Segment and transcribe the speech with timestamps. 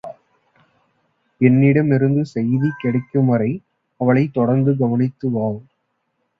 [1.41, 3.51] என்னிடமிருந்து செய்தி கிடைக்கும் வரை
[3.99, 5.47] அவளைத் தொடர்ந்து கவனித்து வா.